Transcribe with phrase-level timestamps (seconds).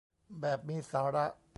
[0.41, 1.25] แบบมีสาระ